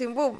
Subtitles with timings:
[0.00, 0.38] Chimpum.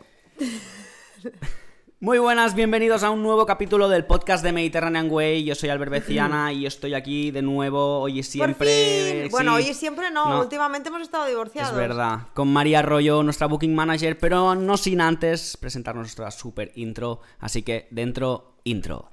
[2.00, 5.44] Muy buenas, bienvenidos a un nuevo capítulo del podcast de Mediterranean Way.
[5.44, 9.24] Yo soy Albert Beciana y estoy aquí de nuevo hoy y siempre.
[9.24, 10.30] Sí, Bueno, hoy y siempre no.
[10.30, 10.40] No.
[10.40, 11.72] Últimamente hemos estado divorciados.
[11.72, 16.72] Es verdad, con María Arroyo, nuestra booking manager, pero no sin antes presentar nuestra super
[16.76, 17.20] intro.
[17.38, 19.12] Así que dentro, intro.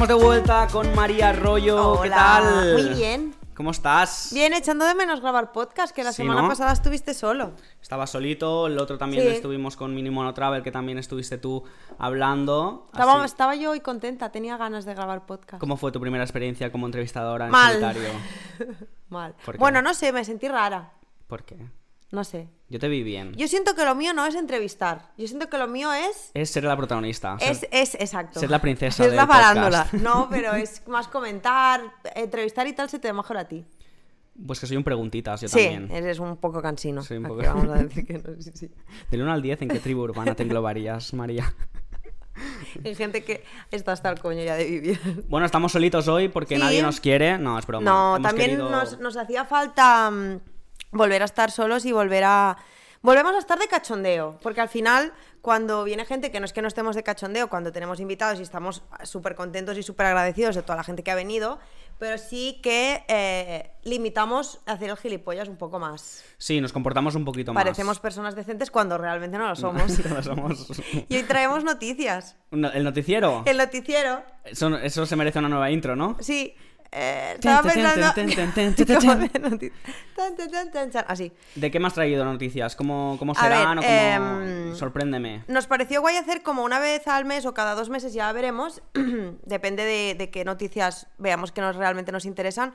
[0.00, 2.00] Estamos de vuelta con María Arroyo.
[2.02, 2.72] ¿Qué tal?
[2.74, 3.34] Muy bien.
[3.56, 4.30] ¿Cómo estás?
[4.32, 6.48] Bien, echando de menos grabar podcast, que la Sí, semana ¿no?
[6.48, 7.54] pasada estuviste solo.
[7.82, 9.28] Estaba solito, el otro también Sí.
[9.30, 11.64] estuvimos con Mini Mono Travel, que también estuviste tú
[11.98, 12.86] hablando.
[12.92, 15.58] Estaba, Así- estaba yo hoy contenta, tenía ganas de grabar podcast.
[15.58, 17.72] ¿Cómo fue tu primera experiencia como entrevistadora en Mal.
[17.72, 18.08] solitario?
[19.08, 19.34] Mal.
[19.58, 20.92] Bueno, no sé, me sentí rara.
[21.26, 21.56] ¿Por qué?
[22.12, 22.48] No sé.
[22.70, 23.32] Yo te vi bien.
[23.34, 25.10] Yo siento que lo mío no es entrevistar.
[25.16, 26.30] Yo siento que lo mío es.
[26.34, 27.38] Es ser la protagonista.
[27.38, 28.40] ser- Es, es exacto.
[28.40, 29.86] ser la princesa Es del la farándula.
[29.92, 31.80] No, pero es más comentar,
[32.14, 33.64] entrevistar y tal se te da mejor a ti.
[34.46, 35.90] Pues que soy un preguntitas, yo Sí, también.
[35.90, 37.02] eres un poco cansino.
[37.02, 38.70] Soy un poco- Vamos a decir que no, sí, sí.
[39.10, 41.52] Del 1 al 10, ¿en qué tribu urbana te englobarías, María?
[42.84, 45.24] Hay gente que está hasta el coño ya de vivir.
[45.28, 46.60] Bueno, estamos solitos hoy porque Sí.
[46.62, 47.36] nadie nos quiere.
[47.38, 47.84] No, es broma.
[47.90, 50.38] No, Hemos también querido- nos, nos hacía falta mm,
[50.92, 52.56] volver a estar solos y volver a...
[53.00, 56.62] Volvemos a estar de cachondeo, porque al final, cuando viene gente que no es que
[56.62, 60.62] no estemos de cachondeo, cuando tenemos invitados y estamos súper contentos y súper agradecidos de
[60.62, 61.60] toda la gente que ha venido,
[62.00, 66.24] pero sí que eh, limitamos a hacer el gilipollas un poco más.
[66.38, 67.62] Sí, nos comportamos un poquito más.
[67.62, 69.96] Parecemos personas decentes cuando realmente no lo somos.
[70.04, 72.34] No somos- y hoy traemos noticias.
[72.50, 73.44] No, ¿El noticiero?
[73.46, 76.16] El noticiero, Eso, eso se merece una nueva intro, ¿no?
[76.18, 76.52] sí.
[76.92, 78.06] Eh, estaba pensando...
[81.06, 81.32] Así.
[81.54, 82.76] ¿De qué me has traído noticias?
[82.76, 84.42] ¿Cómo, cómo A ver, serán o cómo...
[84.42, 85.44] em, Sorpréndeme.
[85.48, 88.82] Nos pareció guay hacer como una vez al mes o cada dos meses, ya veremos,
[89.44, 92.72] depende de, de qué noticias veamos que nos, realmente nos interesan,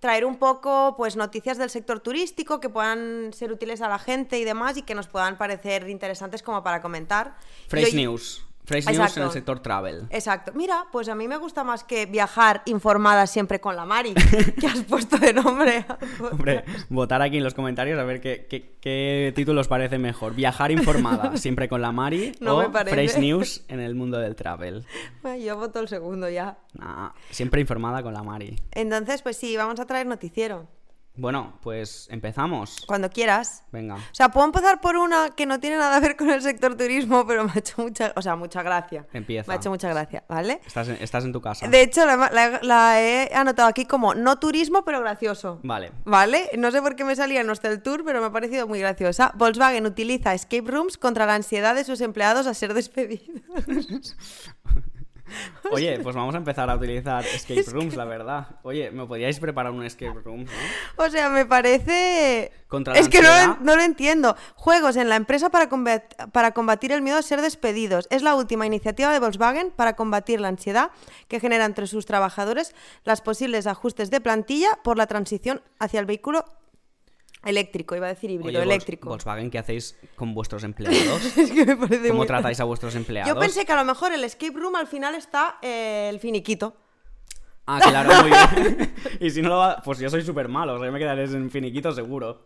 [0.00, 4.38] traer un poco pues noticias del sector turístico que puedan ser útiles a la gente
[4.38, 7.36] y demás y que nos puedan parecer interesantes como para comentar.
[7.68, 8.46] Fresh hoy- News.
[8.64, 10.06] Fresh News en el sector travel.
[10.10, 10.52] Exacto.
[10.54, 14.14] Mira, pues a mí me gusta más que viajar informada siempre con la Mari,
[14.60, 15.84] que has puesto de nombre.
[16.30, 20.34] Hombre, votar aquí en los comentarios a ver qué, qué, qué título os parece mejor.
[20.34, 22.70] Viajar informada, siempre con la Mari, No o.
[22.70, 24.86] Fresh News en el mundo del travel.
[25.24, 26.58] Ay, Yo voto el segundo ya.
[26.74, 28.56] Nah, siempre informada con la Mari.
[28.72, 30.68] Entonces, pues sí, vamos a traer noticiero.
[31.16, 32.84] Bueno, pues empezamos.
[32.86, 33.64] Cuando quieras.
[33.72, 33.96] Venga.
[33.96, 36.76] O sea, puedo empezar por una que no tiene nada que ver con el sector
[36.76, 39.06] turismo, pero me ha hecho mucha, o sea, mucha gracia.
[39.12, 39.48] Empieza.
[39.48, 40.60] Me ha hecho mucha gracia, ¿vale?
[40.64, 41.68] Estás en, estás en tu casa.
[41.68, 45.60] De hecho, la, la- la he anotado aquí como no turismo, pero gracioso.
[45.62, 45.92] Vale.
[46.04, 46.48] ¿Vale?
[46.56, 49.32] No sé por qué me salía en Hostel Tour, pero me ha parecido muy graciosa.
[49.36, 53.42] Volkswagen utiliza escape rooms contra la ansiedad de sus empleados a ser despedidos.
[55.72, 58.48] Oye, pues vamos a empezar a utilizar escape rooms, la verdad.
[58.62, 60.44] Oye, ¿me podríais preparar un escape room?
[60.44, 61.04] no?
[61.04, 62.52] O sea, me parece...
[62.68, 64.36] Contra es que no, lo- no lo entiendo.
[64.54, 68.06] Juegos en la empresa para, combat- para combatir el miedo a ser despedidos.
[68.10, 70.90] Es la última iniciativa de Volkswagen para combatir la ansiedad
[71.28, 72.74] que genera entre sus trabajadores
[73.04, 76.44] las posibles ajustes de plantilla por la transición hacia el vehículo
[77.44, 77.94] eléctrico.
[77.96, 79.08] Iba a decir híbrido, Oye, eléctrico.
[79.08, 81.36] Volkswagen, ¿qué hacéis con vuestros empleados?
[81.36, 83.32] es que me parece ¿Cómo muy- tratáis a vuestros empleados?
[83.32, 86.74] Yo pensé que a lo mejor el escape room al final está eh, el finiquito.
[87.72, 88.94] Ah, claro, muy bien.
[89.20, 89.80] y si no lo va...
[89.84, 92.42] Pues yo soy súper malo, o sea, yo me quedaré en finiquito seguro.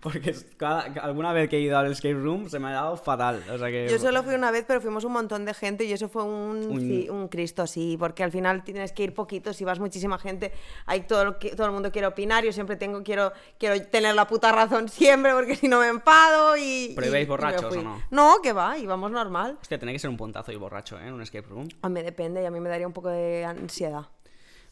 [0.00, 3.42] Porque cada- alguna vez que he ido al escape room se me ha dado fatal.
[3.52, 3.88] O sea que...
[3.90, 6.66] Yo solo fui una vez, pero fuimos un montón de gente y eso fue un,
[6.70, 10.18] Un- ci- un Cristo, sí, porque al final tienes que ir poquito, si vas muchísima
[10.18, 10.52] gente,
[10.86, 14.14] hay todo, lo que- todo el mundo quiere opinar, yo siempre tengo, quiero, quiero tener
[14.14, 16.92] la puta razón siempre, porque si no me enfado y...
[16.94, 18.02] ¿Pero ibais borrachos o no?
[18.10, 19.58] No, que va, íbamos normal.
[19.60, 21.06] Hostia, tiene que ser un puntazo y borracho, ¿eh?
[21.08, 21.68] En un escape room.
[21.82, 24.06] A mí depende y a mí me daría un poco de ansiedad.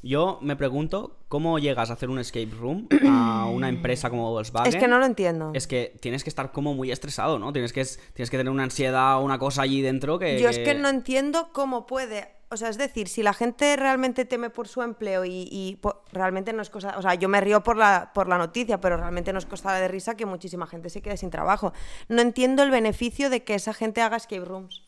[0.03, 4.73] Yo me pregunto cómo llegas a hacer un escape room a una empresa como Volkswagen.
[4.75, 5.51] Es que no lo entiendo.
[5.55, 7.53] Es que tienes que estar como muy estresado, ¿no?
[7.53, 7.85] Tienes que,
[8.15, 10.41] tienes que tener una ansiedad o una cosa allí dentro que...
[10.41, 12.29] Yo es que no entiendo cómo puede.
[12.53, 16.03] O sea, es decir, si la gente realmente teme por su empleo y, y po-
[16.13, 16.95] realmente no es cosa.
[16.99, 19.73] O sea, yo me río por la, por la noticia, pero realmente no es cosa
[19.75, 21.73] de risa que muchísima gente se quede sin trabajo.
[22.09, 24.83] No entiendo el beneficio de que esa gente haga escape rooms.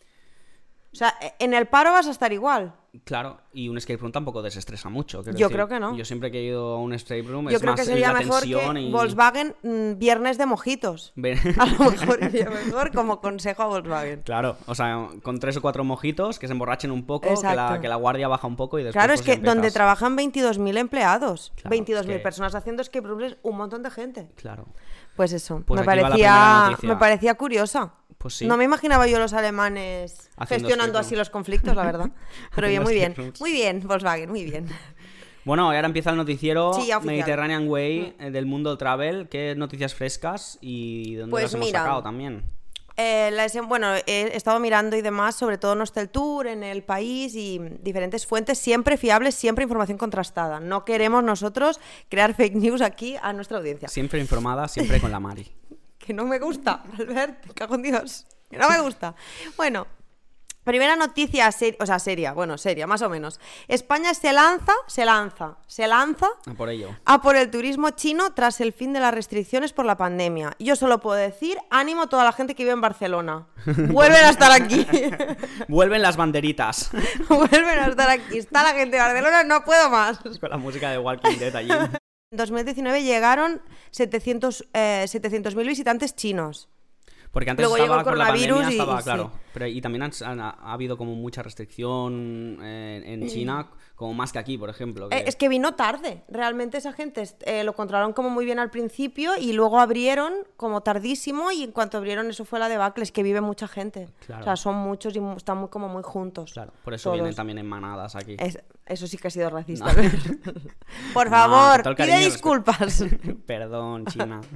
[0.92, 2.74] O sea, e- en el paro vas a estar igual.
[3.04, 5.22] Claro, y un escape room tampoco desestresa mucho.
[5.22, 5.46] Yo decir.
[5.48, 5.96] creo que no.
[5.96, 8.12] Yo siempre que he ido a un escape room Yo es creo más que sería
[8.12, 8.92] la mejor que y...
[8.92, 11.14] Volkswagen mm, viernes de mojitos.
[11.58, 14.20] A lo mejor iría mejor como consejo a Volkswagen.
[14.22, 17.78] Claro, o sea, con tres o cuatro mojitos que se emborrachen un poco, que la,
[17.80, 19.00] que la guardia baja un poco y después.
[19.02, 19.54] Claro, es pues, que empiezas.
[19.54, 23.90] donde trabajan 22.000 empleados, Claro, 22.000 es que- personas haciendo escape rooms un montón de
[23.90, 24.28] gente.
[24.36, 24.66] Claro.
[25.16, 27.92] Pues eso, Pues me, parecía, me parecía curiosa.
[28.18, 28.46] Pues sí.
[28.46, 32.10] No me imaginaba yo los alemanes Haciendo gestionando así los conflictos, la verdad.
[32.54, 33.14] Pero bien, muy bien.
[33.40, 34.68] Muy bien, Volkswagen, muy bien.
[35.44, 36.90] Bueno, y ahora empieza el noticiero Sí.
[36.92, 37.04] Mm.
[37.04, 39.28] Mediterranean Way eh, del mundo travel.
[39.28, 41.80] ¿Qué noticias frescas y dónde Pues las hemos mira.
[41.80, 42.44] sacado también?
[42.96, 47.34] Eh, la bueno, he estado mirando y demás, sobre todo Nostel Tour en el país
[47.34, 50.60] y diferentes fuentes, siempre fiables, siempre información contrastada.
[50.60, 53.88] No queremos nosotros crear fake news aquí a nuestra audiencia.
[53.88, 55.50] Siempre informada, siempre con la Mari.
[56.02, 58.26] Que no me gusta, Albert, cago en Dios.
[58.50, 59.14] Que no me gusta.
[59.56, 59.86] Bueno,
[60.64, 63.40] primera noticia, ser- o sea, seria, bueno, seria, más o menos.
[63.68, 66.88] España se lanza, se lanza, se lanza A por ello.
[67.04, 70.54] a por el turismo chino tras el fin de las restricciones por la pandemia.
[70.58, 73.46] Yo solo puedo decir, ánimo a toda la gente que vive en Barcelona.
[73.66, 74.86] Vuelven a estar aquí.
[75.68, 76.90] Vuelven las banderitas.
[77.28, 78.38] Vuelven a estar aquí.
[78.38, 80.18] Está la gente de Barcelona, no puedo más.
[80.18, 81.70] con la música de Walking Dead allí.
[81.70, 83.60] En 2019 llegaron
[83.90, 86.68] 700 eh, 700.000 visitantes chinos.
[87.32, 89.30] Porque antes Luego estaba con la pandemia, y- estaba, y claro.
[89.32, 89.40] sí.
[89.54, 94.32] Pero, y también han- han- ha, habido como mucha restricción eh, en China, como más
[94.32, 95.08] que aquí, por ejemplo.
[95.08, 96.24] que- Eh, es que vino tarde.
[96.28, 100.82] Realmente esa gente eh, lo controlaron como muy bien al principio y luego abrieron como
[100.82, 103.02] tardísimo y en cuanto abrieron eso fue la debacle.
[103.02, 104.08] Es que vive mucha gente.
[104.26, 104.42] Claro.
[104.42, 106.52] O sea, son muchos y están muy como muy juntos.
[106.52, 107.14] Claro, por eso todos.
[107.16, 108.36] vienen también en manadas aquí.
[108.38, 109.90] Es- eso sí que ha sido racista.
[109.90, 110.02] No.
[111.14, 113.04] Por favor, pide disculpas.
[113.46, 114.40] Perdón, China.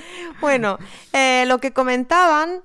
[0.40, 0.78] Bueno,
[1.12, 2.62] eh, lo que comentaban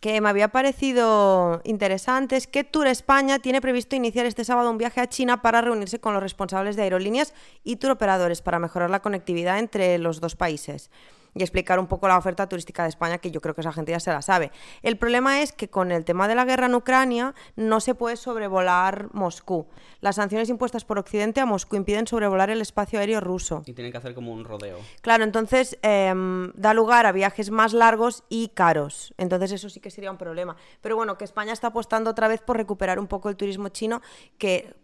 [0.00, 4.78] que me había parecido interesante es que Tour España tiene previsto iniciar este sábado un
[4.78, 7.34] viaje a China para reunirse con los responsables de aerolíneas
[7.64, 10.90] y tour operadores para mejorar la conectividad entre los dos países
[11.36, 13.92] y explicar un poco la oferta turística de España, que yo creo que esa gente
[13.92, 14.50] ya se la sabe.
[14.82, 18.16] El problema es que con el tema de la guerra en Ucrania no se puede
[18.16, 19.66] sobrevolar Moscú.
[20.00, 23.62] Las sanciones impuestas por Occidente a Moscú impiden sobrevolar el espacio aéreo ruso.
[23.66, 24.78] Y tienen que hacer como un rodeo.
[25.02, 29.12] Claro, entonces em, da lugar a viajes más largos y caros.
[29.18, 30.56] Entonces eso sí que sería un problema.
[30.80, 34.00] Pero bueno, que España está apostando otra vez por recuperar un poco el turismo chino,
[34.38, 34.74] que,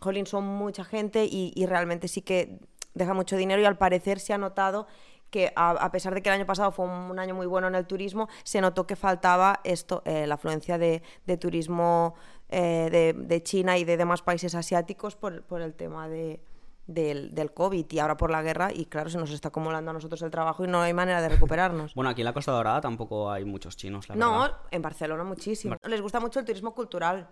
[0.00, 2.58] jolín, son mucha gente y, y realmente sí que
[2.94, 4.86] deja mucho dinero y al parecer se ha notado
[5.32, 7.66] que a, a pesar de que el año pasado fue un, un año muy bueno
[7.66, 12.14] en el turismo, se notó que faltaba esto, eh, la afluencia de, de turismo
[12.50, 16.40] eh, de, de China y de demás países asiáticos por, por el tema de,
[16.86, 19.94] del, del COVID y ahora por la guerra y claro, se nos está acumulando a
[19.94, 21.94] nosotros el trabajo y no hay manera de recuperarnos.
[21.94, 24.58] Bueno, aquí en la Costa Dorada tampoco hay muchos chinos, la no, verdad.
[24.70, 25.76] en Barcelona muchísimo.
[25.88, 27.26] Les gusta mucho el turismo cultural.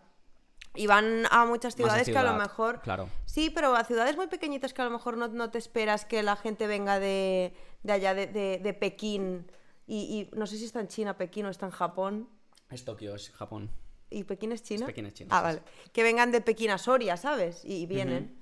[0.75, 2.81] Y van a muchas ciudades que a lo mejor...
[2.81, 3.09] claro.
[3.27, 6.23] Sí, pero a ciudades muy pequeñitas que a lo mejor no, no te esperas que
[6.23, 9.51] la gente venga de, de allá, de, de- de Pekín.
[9.87, 12.29] Y, y no sé si está en China, Pekín o está en Japón.
[12.71, 13.69] Es Tokio, es Japón.
[14.11, 14.87] ¿Y Pekín es China?
[14.87, 15.63] Pekín es China, Ah, vale.
[15.93, 17.65] Que vengan de Pekín a Soria, ¿sabes?
[17.65, 18.39] Y, y vienen.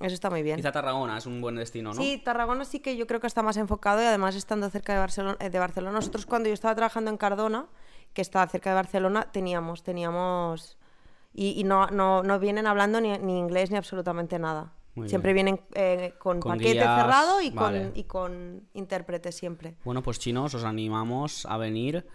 [0.00, 0.56] Eso está muy bien.
[0.56, 2.00] Quizá Tarragona es un buen destino, ¿no?
[2.00, 4.98] Sí, Tarragona sí que yo creo que está más enfocado y además estando cerca de
[5.00, 5.92] Barcelona, de Barcelona.
[5.92, 7.66] Nosotros cuando yo estaba trabajando en Cardona,
[8.12, 10.78] que está cerca de Barcelona, teníamos, teníamos...
[11.34, 14.72] Y, y no, no, no vienen hablando ni, ni inglés ni absolutamente nada.
[14.94, 17.88] Muy siempre vienen eh, con, Con paquete guías, cerrado y, vale.
[17.88, 19.74] con, y con intérprete siempre.
[19.84, 22.06] Bueno, pues chinos, os animamos a venir.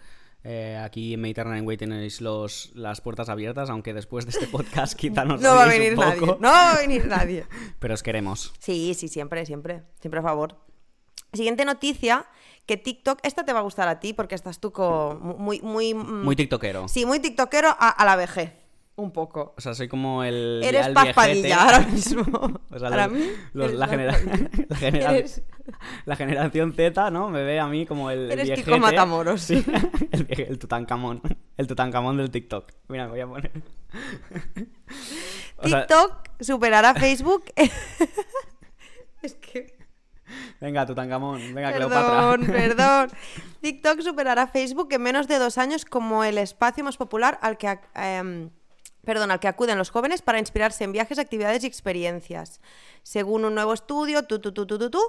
[0.42, 4.94] Eh, aquí en Mediterranean Way tenéis los, las puertas abiertas, aunque después de este podcast
[4.94, 6.26] quizá nos No va a venir nadie.
[6.26, 7.44] No va a venir nadie.
[7.78, 8.54] Pero os queremos.
[8.58, 9.82] Sí, sí, siempre, siempre.
[10.00, 10.56] Siempre a favor.
[11.34, 12.26] Siguiente noticia,
[12.64, 15.92] que TikTok, esta te va a gustar a ti porque estás tú con muy, muy,
[15.92, 16.88] mm, Muy tiktokero.
[16.88, 18.54] Sí, muy tiktokero a, a la vejez,
[19.00, 19.54] un poco.
[19.56, 20.60] O sea, soy como el.
[20.64, 21.14] Eres el Paz viejete.
[21.26, 22.22] Padilla ahora mismo.
[22.70, 24.16] O sea, Para los- mí, los- la, genera-
[24.68, 25.42] la genera- Eres-
[26.04, 27.30] la generación Z, ¿no?
[27.30, 28.30] Me ve a mí como el.
[28.30, 28.64] Eres viejete.
[28.70, 29.40] Kiko Matamoros.
[29.42, 29.64] Sí,
[30.12, 31.20] el, el Tutankamón.
[31.56, 32.70] El Tutankamón del TikTok.
[32.88, 33.50] Mira, me voy a poner.
[35.56, 37.44] O sea, TikTok superará Facebook.
[39.22, 39.76] es que.
[40.60, 41.38] venga, Tutankamón.
[41.54, 41.88] Venga, Perdón,
[42.44, 42.52] Cleopatra.
[42.52, 43.10] perdón.
[43.60, 47.78] TikTok superará Facebook en menos de dos años como el espacio más popular al que,
[47.94, 48.50] em,
[49.04, 52.60] perdón, al que acuden los jóvenes para inspirarse en viajes, actividades y experiencias.
[53.02, 55.00] Según un nuevo estudio, tu, tu, tu, tu, tu, tu,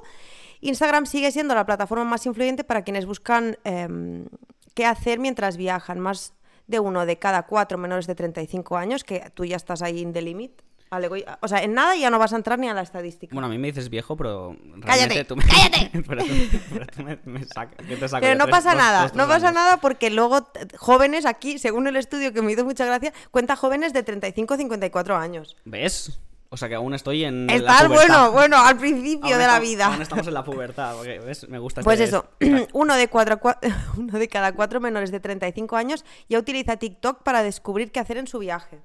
[0.61, 4.27] Instagram sigue siendo la plataforma más influyente para quienes buscan em,
[4.73, 5.99] qué hacer mientras viajan.
[5.99, 6.33] Más
[6.67, 10.13] de uno de cada cuatro menores de 35 años, que tú ya estás ahí in
[10.13, 10.61] the limit.
[10.91, 13.33] Vale, voy- o sea, en nada ya no vas a entrar ni a la estadística.
[13.33, 14.57] Bueno, a mí me dices viejo, pero.
[14.75, 15.89] realmente Cállate, tú me- cállate.
[16.05, 16.33] pero tú,
[16.73, 17.77] pero tú me, me sacas.
[17.87, 19.53] ¿Qué te saco Pero no Tres- pasa dos- nada, dos, no pasa años.
[19.55, 23.93] nada porque luego jóvenes aquí, según el estudio que me hizo mucha gracia, cuenta jóvenes
[23.93, 25.55] de 35 54 años.
[25.63, 26.19] ¿Ves?
[26.49, 27.47] O sea que aún estoy en.
[27.47, 27.93] la Estar pubertad.
[28.07, 29.85] bueno, bueno, al principio Aún de la vida.
[29.85, 31.47] Aún estamos en la pubertad, porque, ¿ves?
[31.47, 33.57] Me gusta Pues este- eso, uno de, cuatro, cua-
[33.97, 38.17] uno de cada cuatro menores de 35 años ya utiliza TikTok para descubrir qué hacer
[38.17, 38.81] en su viaje.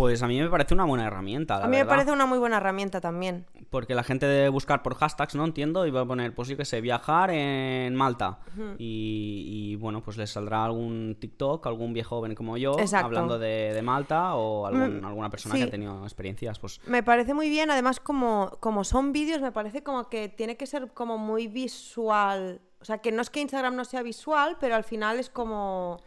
[0.00, 2.38] Pues a mí me parece una buena herramienta, la A mí me parece una muy
[2.38, 3.44] buena herramienta también.
[3.68, 5.44] porque la gente debe buscar por hashtags, ¿no?
[5.44, 8.38] Entiendo, y va a poner, pues yo que sé, viajar en Malta.
[8.78, 13.04] y, y, bueno, pues les saldrá algún TikTok, algún viejo joven como yo, Exacto.
[13.08, 15.60] hablando de, de Malta, o algún- Mm, alguna persona sí.
[15.60, 19.52] que ha tenido experiencias, pues Me parece muy bien, además como, como son vídeos, me
[19.52, 22.62] parece como que tiene que ser como muy visual.
[22.80, 25.98] O sea, que no es que Instagram no sea visual, pero al final es como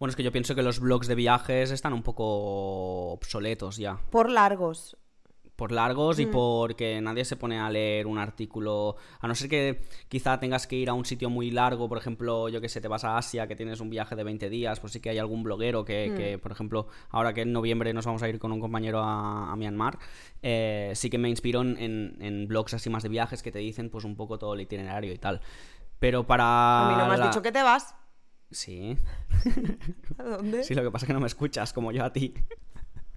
[0.00, 2.24] Bueno, es que yo pienso que los blogs de viajes están un poco
[3.12, 3.98] obsoletos ya.
[4.10, 4.96] por largos.
[5.56, 6.22] Por largos Mm.
[6.22, 8.96] y porque nadie se pone a leer un artículo.
[9.20, 12.48] A no ser que quizá tengas que ir a un sitio muy largo, por ejemplo,
[12.48, 14.94] yo que sé, te vas a Asia, que tienes un viaje de 20 días, pues
[14.94, 16.16] sí que hay algún bloguero que, Mm.
[16.16, 19.52] que, por ejemplo, ahora que en noviembre nos vamos a ir con un compañero a,
[19.52, 19.98] a Myanmar,
[20.40, 21.76] eh, sí que me inspiro en,
[22.22, 25.12] en- blogs así más de viajes que te dicen pues un poco todo el itinerario
[25.12, 25.42] y tal.
[25.98, 26.86] Pero para...
[26.86, 27.94] A mí no me has la- dicho que te vas.
[28.50, 28.96] Sí,
[30.18, 30.64] ¿A dónde?
[30.64, 32.34] Sí, lo que pasa es que no me escuchas como yo a ti.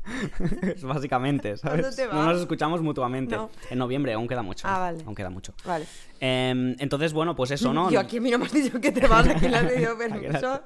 [0.62, 1.82] Es Básicamente, ¿sabes?
[1.82, 3.36] ¿Dónde te No nos escuchamos mutuamente.
[3.36, 3.50] No.
[3.70, 4.68] En noviembre, aún queda mucho.
[4.68, 5.04] Ah, vale.
[5.06, 5.54] Aún queda mucho.
[5.66, 5.86] Vale.
[6.20, 7.90] Em, entonces, bueno, pues eso, ¿no?
[7.92, 9.98] Yo aquí a mí no me has dicho que te vas, aquí le has pedido
[9.98, 10.62] permiso.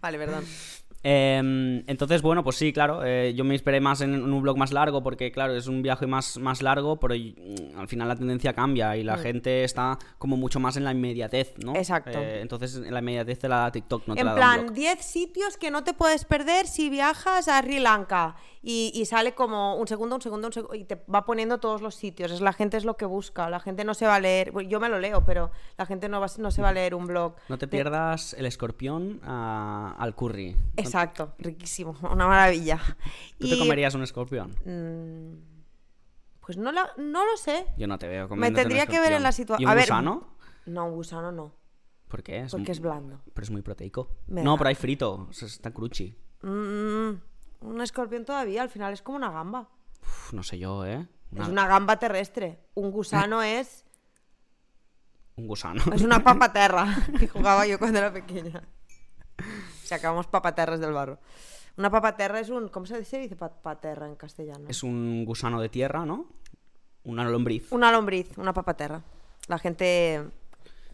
[0.00, 0.44] Vale, perdón.
[1.04, 4.72] Em, entonces, bueno, pues sí, claro, eh, yo me inspiré más en, un blog más
[4.72, 8.52] largo porque, claro, es un viaje más, más largo, pero mm, al final la tendencia
[8.52, 11.72] cambia y la gente está como mucho más en la inmediatez, ¿no?
[11.72, 11.76] Mm.
[11.76, 12.18] Exacto.
[12.18, 14.40] Eh, entonces, en la inmediatez te la da TikTok, no te en la da un
[14.40, 14.74] plan, blog.
[14.74, 18.36] 10 sitios que no te puedes perder si viajas a Sri Lanka.
[18.64, 20.76] Y, y sale como un segundo, un segundo, un segundo.
[20.76, 22.30] Y te va poniendo todos los sitios.
[22.30, 23.50] Es la gente es lo que busca.
[23.50, 24.52] La gente no se va a leer.
[24.68, 27.08] Yo me lo leo, pero la gente no, va, no se va a leer un
[27.08, 27.34] blog.
[27.48, 30.52] No te de- pierdas el escorpión ah, al curry.
[30.52, 31.96] No- Exacto, riquísimo.
[32.02, 32.78] Una maravilla.
[33.38, 34.50] ¿Tú te comerías un escorpión?
[34.66, 35.52] mm,
[36.40, 37.64] Pues no, la- no lo sé.
[37.78, 39.62] Yo no te veo Me un tendría que ver en la situación.
[39.62, 40.36] ¿Y un ver, gusano?
[40.66, 41.54] No, un gusano no.
[42.08, 42.40] ¿Por qué?
[42.40, 43.22] Es Porque es blando.
[43.32, 44.10] Pero es muy proteico.
[44.26, 44.58] Me no, da.
[44.58, 45.28] pero hay frito.
[45.30, 46.14] o sea, está crunchy.
[46.42, 47.10] Mm,
[47.60, 49.70] un escorpión todavía, al final es como una gamba.
[50.02, 51.06] Uf, no sé yo, ¿eh?
[51.30, 52.58] Una- Es una gamba terrestre.
[52.74, 53.86] Un gusano es.
[55.36, 55.82] Un gusano.
[55.94, 56.86] Es una papaterra
[57.18, 58.62] que jugaba yo cuando era pequeña.
[59.92, 61.18] Sacamos papaterras del barro.
[61.76, 62.68] Una papaterra es un.
[62.68, 64.66] ¿Cómo se dice, dice papaterra en castellano?
[64.68, 66.26] Es un gusano de tierra, ¿no?
[67.04, 67.70] Una lombriz.
[67.72, 69.02] Una lombriz, una papaterra.
[69.48, 70.22] La gente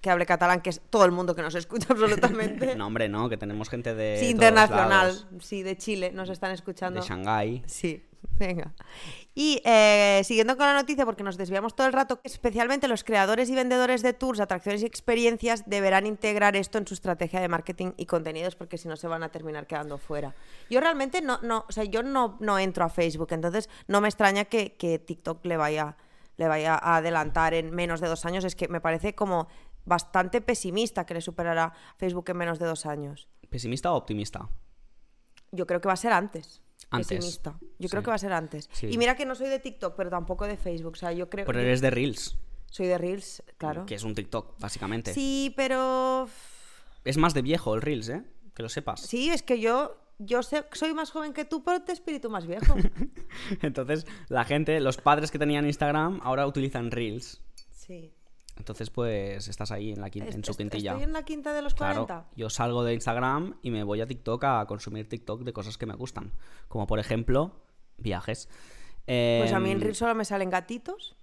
[0.01, 2.75] que hable catalán, que es todo el mundo que nos escucha absolutamente.
[2.77, 4.17] No, hombre, no, que tenemos gente de.
[4.17, 4.89] sí, todos internacional.
[4.89, 5.27] lados.
[5.41, 7.01] Sí, de Chile nos están escuchando.
[7.01, 7.63] De Shanghái.
[7.67, 8.05] Sí,
[8.39, 8.75] venga.
[9.35, 13.49] Y eh, siguiendo con la noticia, porque nos desviamos todo el rato, especialmente los creadores
[13.51, 17.93] y vendedores de tours, atracciones y experiencias deberán integrar esto en su estrategia de marketing
[17.97, 20.35] y contenidos, porque si no se van a terminar quedando fuera.
[20.71, 24.09] Yo realmente no, no, o sea, yo no, no entro a Facebook, entonces no me
[24.09, 25.97] extraña que, que TikTok le vaya,
[26.37, 28.45] le vaya a adelantar en menos de dos años.
[28.45, 29.49] Es que me parece como
[29.85, 33.29] bastante pesimista que le superará Facebook en menos de dos años.
[33.49, 34.49] ¿Pesimista o optimista?
[35.51, 36.61] Yo creo que va a ser antes.
[36.91, 37.09] Antes.
[37.09, 37.59] Pesimista.
[37.79, 38.69] Yo creo que va a ser antes.
[38.73, 38.89] Sí.
[38.91, 40.93] Y mira que no soy de TikTok, pero tampoco de Facebook.
[40.93, 43.87] O sea, yo creo Pero eres de Reels, soy de Reels, claro.
[43.87, 45.13] que es un TikTok, básicamente.
[45.13, 46.29] Sí, pero
[47.05, 48.23] Es más de viejo el Reels, ¿eh?
[48.55, 49.01] Que lo sepas.
[49.01, 52.47] sí, es que yo yo sé, soy más joven que tú, pero te espíritu más
[52.47, 52.75] viejo.
[53.63, 57.41] Entonces, la gente, los padres que tenían Instagram, ahora utilizan Reels.
[57.71, 58.13] Sí.
[58.59, 60.91] Entonces, pues estás ahí en, la quin- en su quintilla.
[60.93, 62.29] Estoy en la quinta de los Claro, 40.
[62.37, 65.87] yo salgo de Instagram y me voy a TikTok a consumir TikTok de cosas que
[65.87, 66.33] me gustan.
[66.69, 67.53] Como por ejemplo,
[67.97, 68.49] viajes.
[69.07, 71.17] Pues a mí en Em, Reels solo me salen gatitos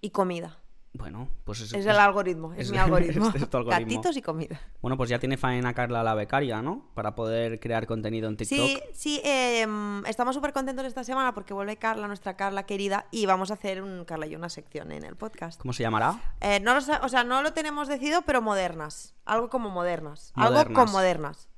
[0.00, 0.58] y comida.
[0.94, 3.28] Bueno, pues es, Es el algoritmo, es, es- mi algoritmo.
[3.34, 3.86] es tu algoritmo.
[3.86, 4.60] Gatitos y comida.
[4.82, 6.90] Bueno, pues ya tiene faena Carla la becaria, ¿no?
[6.94, 8.58] Para poder crear contenido en TikTok.
[8.58, 9.66] Sí, sí, eh,
[10.06, 13.82] estamos súper contentos esta semana porque vuelve Carla, nuestra Carla querida, y vamos a hacer
[13.82, 15.58] un Carla y una sección en el podcast.
[15.60, 16.20] ¿Cómo se llamará?
[16.40, 19.14] Eh, no lo, o sea, no lo tenemos decidido, pero modernas.
[19.24, 20.32] Algo como modernas.
[20.34, 20.84] Algo Modernas.
[20.84, 21.48] con modernas.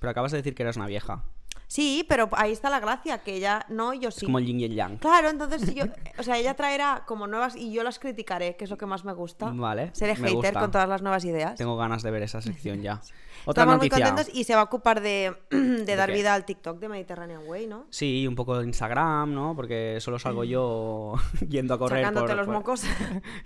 [0.00, 1.24] Pero acabas de decir que eres una vieja.
[1.72, 4.26] Sí, pero ahí está la gracia, que ella no, yo Es sí.
[4.26, 4.96] como el yin y el yang.
[4.96, 5.84] Claro, entonces si yo,
[6.18, 9.04] o sea, ella traerá como nuevas y yo las criticaré, que es lo que más
[9.04, 9.50] me gusta.
[9.54, 10.58] Vale, Seré hater gusta.
[10.60, 11.54] con todas las nuevas ideas.
[11.54, 13.00] Tengo ganas de ver esa sección ya.
[13.46, 13.98] Otra Estamos noticia.
[13.98, 16.14] muy contentos y se va a ocupar de, de dar qué?
[16.16, 17.86] vida al TikTok de Mediterranean Way, ¿no?
[17.90, 19.54] Sí, un poco de Instagram, ¿no?
[19.54, 21.14] Porque solo salgo yo
[21.48, 22.00] yendo a correr.
[22.04, 22.82] Sacándote por- los por- mocos.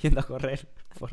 [0.01, 0.67] yendo a correr
[0.99, 1.13] por,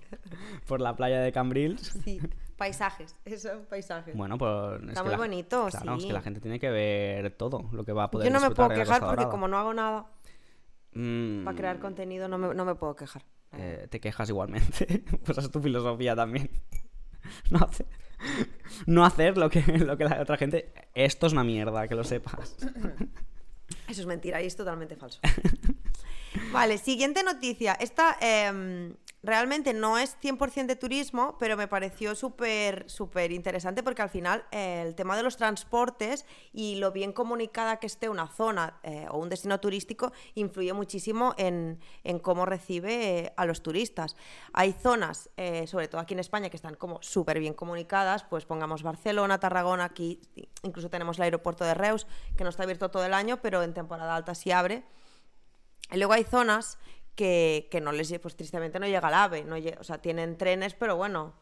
[0.65, 1.91] por la playa de Cambrils.
[2.05, 2.21] Sí,
[2.61, 4.15] paisajes, eso, paisajes.
[4.15, 4.81] Bueno, pues.
[4.83, 7.67] es Está que muy la- bonito, Claro, es que la gente tiene que ver todo
[7.71, 9.29] lo que va a poder Yo no me puedo quejar porque Dorada.
[9.29, 10.05] como no hago nada
[10.93, 13.23] Mm, para crear contenido, no me, no me puedo quejar.
[13.53, 15.03] eh, te quejas igualmente.
[15.25, 16.49] pues esa es tu filosofía también.
[17.49, 17.87] no hacer,
[18.85, 20.73] no hacer lo que, lo que la otra gente.
[20.93, 22.57] Esto es una mierda, que lo sepas.
[23.87, 25.19] Eso es mentira y es totalmente falso.
[26.51, 27.73] vale, siguiente noticia.
[27.73, 34.01] Esta, em, realmente no es 100% de turismo, pero me pareció súper súper interesante porque
[34.01, 38.27] al final eh, el tema de los transportes y lo bien comunicada que esté una
[38.27, 43.61] zona eh, o un destino turístico influye muchísimo en, en cómo recibe eh, a los
[43.61, 44.15] turistas.
[44.53, 45.29] Hay zonas,
[45.65, 49.85] sobre todo aquí en España, que están como súper bien comunicadas, pues pongamos Barcelona, Tarragona,
[49.85, 50.19] aquí
[50.63, 52.07] incluso tenemos el aeropuerto de Reus,
[52.37, 54.83] que no está abierto todo el año, pero en temporada alta sí abre.
[55.91, 56.77] Y luego hay zonas
[57.15, 60.37] que, que no les, pues tristemente no llega el AVE, no lle- o sea, tienen
[60.37, 61.33] trenes, pero bueno,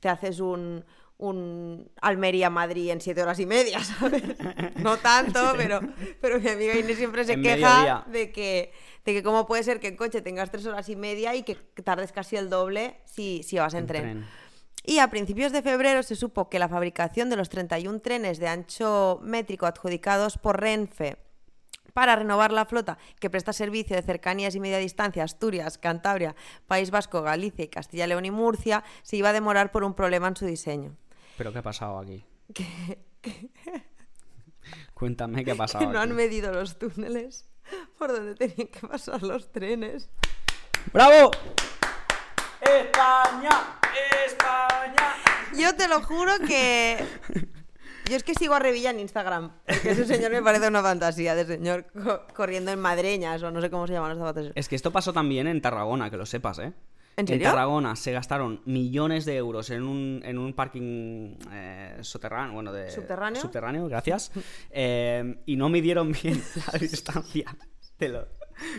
[0.00, 0.84] te haces un,
[1.18, 4.22] un Almería-Madrid en siete horas y media, ¿sabes?
[4.76, 5.80] No tanto, pero,
[6.20, 8.72] pero mi amiga Inés siempre se En queja de que,
[9.04, 11.54] de que cómo puede ser que en coche tengas tres horas y media y que
[11.54, 14.02] tardes casi el doble si, si vas en, En tren.
[14.02, 14.26] tren.
[14.86, 18.48] Y a principios de febrero se supo que la fabricación de los 31 trenes de
[18.48, 21.16] ancho métrico adjudicados por Renfe
[21.94, 26.34] para renovar la flota que presta servicio de cercanías y media distancia a Asturias, Cantabria,
[26.66, 30.28] País Vasco, Galicia y Castilla, León y Murcia se iba a demorar por un problema
[30.28, 30.96] en su diseño.
[31.38, 32.22] ¿Pero qué ha pasado aquí?
[33.24, 33.50] Que,
[34.92, 37.48] Cuéntame qué ha que pasado no han medido los túneles
[37.98, 40.10] por donde tenían que pasar los trenes.
[40.92, 41.30] ¡Bravo!
[42.60, 43.78] ¡España!
[44.26, 45.16] ¡España!
[45.56, 47.02] Yo te lo juro que.
[48.08, 49.52] Yo es que sigo a Revilla en Instagram.
[49.66, 53.60] Porque ese señor me parece una fantasía de señor co- corriendo en madreñas o no
[53.60, 54.52] sé cómo se llaman los zapatos.
[54.54, 56.72] Es que esto pasó también en Tarragona, que lo sepas, ¿eh?
[57.16, 57.48] ¿En serio?
[57.48, 62.90] Tarragona se gastaron millones de euros en un, en un parking eh, soterráneo, bueno, de...
[62.90, 63.40] ¿Subterráneo?
[63.40, 64.32] Subterráneo, gracias.
[64.76, 66.42] Eh, y no midieron bien
[66.72, 67.56] la distancia
[67.98, 68.26] de, lo-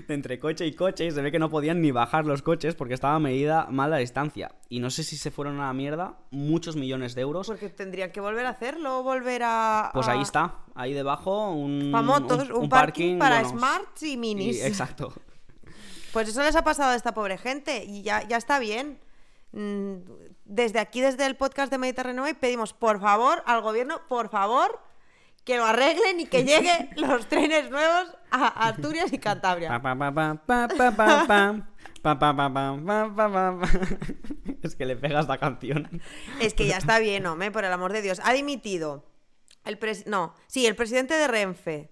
[0.07, 2.75] de entre coche y coche y se ve que no podían ni bajar los coches
[2.75, 4.51] porque estaba medida mal la distancia.
[4.69, 7.47] Y no sé si se fueron a la mierda muchos millones de euros.
[7.47, 9.91] Porque tendrían que volver a hacerlo, volver a.
[9.93, 11.91] Pues ahí está, ahí debajo un...
[11.91, 14.63] Motos, un, parking, para smarts y y- minis.
[14.63, 15.13] exacto.
[16.13, 18.99] Pues eso les ha pasado a esta pobre gente y ya, ya está bien.
[19.51, 19.95] Mm,
[20.45, 24.79] Desde aquí, desde el podcast de Mediterráneo pedimos por favor al gobierno, por favor,
[25.43, 29.69] que lo arreglen y que lleguen los trenes nuevos a Asturias y Cantabria.
[34.63, 36.01] Es que le pega esta canción.
[36.39, 38.19] Es que ya está bien, hombre, por el amor de Dios.
[38.23, 39.05] Ha dimitido
[39.63, 41.91] el pres- no, sí, el presidente de Renfe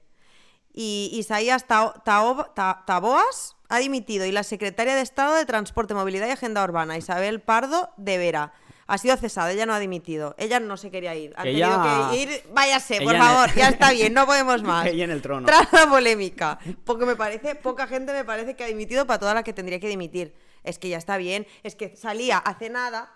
[0.73, 5.93] y Isaías Tao- Tao- Ta- Taboas ha dimitido y la secretaria de Estado de Transporte,
[5.93, 8.53] Movilidad y Agenda Urbana, Isabel Pardo de Vera,
[8.93, 9.51] ha sido cesada.
[9.51, 10.35] Ella no ha dimitido.
[10.37, 11.33] Ella no se quería ir.
[11.35, 12.43] Ha Ella- tenido que ir.
[12.53, 14.85] Váyase, por el- favor, ya está bien, no podemos más.
[14.87, 15.45] Ella en el trono.
[15.47, 16.59] Tras la polémica.
[16.85, 19.79] Porque me parece, poca gente me parece que ha dimitido para toda la que tendría
[19.79, 20.35] que dimitir.
[20.63, 21.45] Es que ya está bien.
[21.63, 23.11] Es que salía hace nada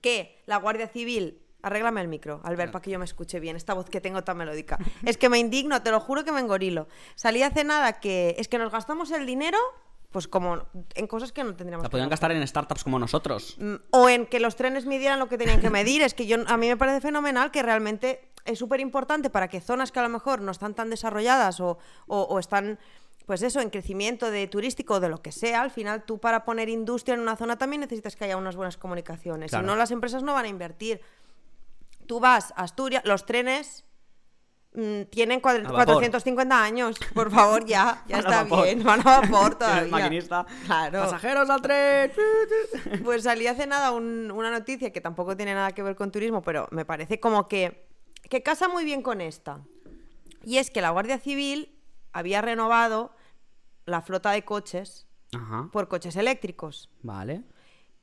[0.00, 1.38] que la Guardia Civil.
[1.64, 4.36] Arréglame el micro, Albert, para que yo me escuche bien, esta voz que tengo tan
[4.36, 4.78] melódica.
[5.06, 6.88] Es que me indigno, te lo juro que me engorilo.
[7.14, 9.58] Salí hace nada que es que nos gastamos el dinero,
[10.12, 10.62] pues como
[10.94, 13.56] en cosas que no tendríamos La que podían gastar en startups como nosotros.
[13.58, 16.02] Mm, o en que los trenes midieran lo que tenían que medir.
[16.02, 19.60] Es que yo, a mí me parece fenomenal que realmente es súper importante para que
[19.60, 22.78] zonas que a lo mejor no están tan desarrolladas o, o- o están,
[23.26, 26.44] pues eso, en crecimiento de turístico o de lo que sea, al final tú para
[26.44, 29.50] poner industria en una zona también necesitas que haya unas buenas comunicaciones.
[29.50, 29.64] Claro.
[29.64, 31.00] Si no, las empresas no van a invertir.
[32.06, 33.84] Tú vas a Asturias, los trenes
[35.10, 35.74] tienen A vapor.
[35.74, 38.64] 450 años, por favor, ya, ya está vapor.
[38.64, 39.90] bien, van a vapor El todavía.
[39.90, 40.46] maquinista.
[40.66, 41.00] Claro.
[41.00, 42.12] Pasajeros al tren.
[43.04, 46.42] Pues salí hace nada un- una noticia que tampoco tiene nada que ver con turismo,
[46.42, 47.86] pero me parece como que,
[48.30, 49.60] que casa muy bien con esta.
[50.44, 51.78] Y es que la Guardia Civil
[52.12, 53.14] había renovado
[53.84, 55.68] la flota de coches Ajá.
[55.72, 56.88] por coches eléctricos.
[57.02, 57.42] Vale.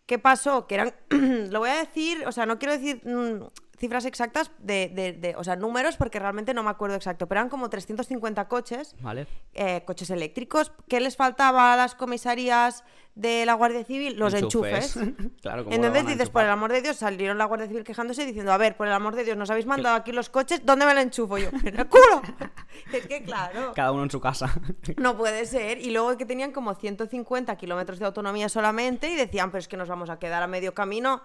[0.05, 0.67] ¿Qué pasó?
[0.67, 0.93] Que eran,
[1.51, 3.43] lo voy a decir, o sea, no quiero decir mm,
[3.79, 7.39] cifras exactas de, de- de- o sea, números porque realmente no me acuerdo exacto, pero
[7.41, 9.25] eran como 350 coches Vale.
[9.53, 10.71] eh, coches eléctricos.
[10.87, 12.83] ¿Qué les faltaba a las comisarías
[13.15, 14.17] de la Guardia Civil?
[14.17, 14.93] Los enchufes.
[15.41, 18.25] claro, ¿cómo lo Entonces dices, por el amor de Dios, salieron la Guardia Civil quejándose
[18.25, 20.85] diciendo, a ver, por el amor de Dios, nos habéis mandado aquí los coches, ¿dónde
[20.85, 21.49] me lo enchufo yo?
[21.63, 22.21] ¡En el culo!
[22.93, 24.53] es que claro, Cada uno en su casa.
[24.97, 25.79] no puede ser.
[25.79, 29.77] Y luego que tenían como 150 kilómetros de autonomía solamente y decían, pero es que
[29.77, 31.21] nos vamos a quedar a medio camino.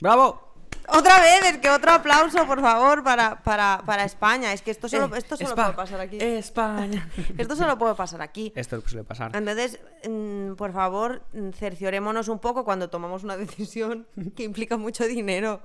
[0.00, 0.51] ¡Bravo!
[0.88, 4.52] Otra vez, es que otro aplauso, por favor, para, para, para España.
[4.52, 6.18] Es que esto solo, Eh, esto solo puede pasar aquí.
[6.20, 7.08] España.
[7.38, 8.52] Esto solo puede pasar aquí.
[8.56, 9.34] Esto suele pasar.
[9.34, 14.06] Entonces, mm, por favor, mm, cerciorémonos un poco cuando tomamos una decisión
[14.36, 15.60] que implica mucho dinero.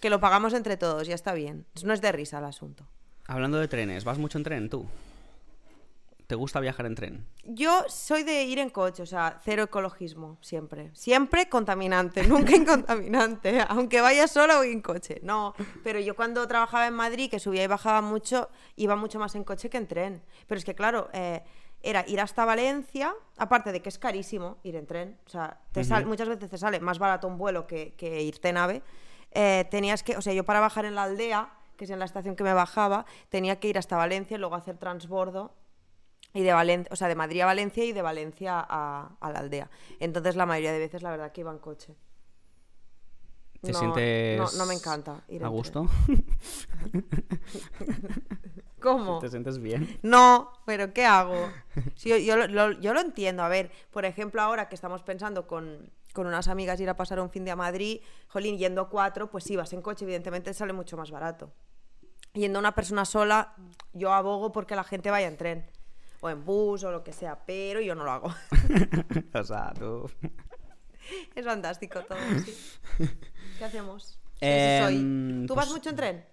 [0.00, 1.64] Que lo pagamos entre todos, ya está bien.
[1.84, 2.86] No es de risa el asunto.
[3.26, 4.86] Hablando de trenes, ¿vas mucho en tren tú?
[6.32, 7.26] ¿Te gusta viajar en tren?
[7.44, 10.88] Yo soy de ir en coche, o sea, cero ecologismo, siempre.
[10.94, 13.62] Siempre contaminante, nunca incontaminante.
[13.68, 15.20] Aunque vaya sola o en coche.
[15.22, 15.52] No,
[15.84, 19.44] pero yo cuando trabajaba en Madrid, que subía y bajaba mucho, iba mucho más en
[19.44, 20.22] coche que en tren.
[20.46, 21.42] Pero es que, claro, eh,
[21.82, 25.84] era ir hasta Valencia, aparte de que es carísimo ir en tren, o sea, te
[25.84, 28.82] sal- muchas veces te sale más barato un vuelo que, que irte en ave,
[29.32, 32.06] eh, tenías que, o sea, yo para bajar en la aldea, que es en la
[32.06, 35.52] estación que me bajaba, tenía que ir hasta Valencia y luego hacer transbordo
[36.34, 39.38] y de Valencia, o sea, de Madrid a Valencia y de Valencia a, a la
[39.40, 39.70] aldea.
[40.00, 41.94] Entonces la mayoría de veces la verdad que iba en coche.
[43.60, 45.86] ¿Te No, sientes no, no me encanta ir a en gusto?
[48.80, 49.20] ¿Cómo?
[49.20, 49.98] ¿Te sientes bien?
[50.02, 51.48] No, pero ¿qué hago?
[51.94, 53.44] Sí, yo, yo lo- lo, yo lo entiendo.
[53.44, 57.20] A ver, por ejemplo, ahora que estamos pensando con, con unas amigas ir a pasar
[57.20, 60.72] un fin de a Madrid, jolín, yendo cuatro, pues si vas en coche, evidentemente sale
[60.72, 61.52] mucho más barato.
[62.32, 63.54] Yendo una persona sola,
[63.92, 65.70] yo abogo porque la gente vaya en tren.
[66.24, 68.28] O en bus o lo que sea, pero yo no lo hago.
[69.34, 70.08] o sea, tú...
[71.34, 72.56] es fantástico todo, sí.
[73.58, 74.20] ¿Qué hacemos?
[74.40, 75.46] Em, sí soy.
[75.48, 76.24] ¿Tú vas pues- mucho en tren?